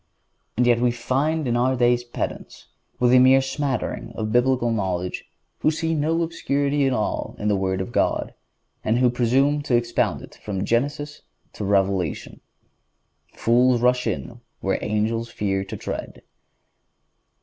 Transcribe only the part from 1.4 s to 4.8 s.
in our days pedants, with a mere smattering of Biblical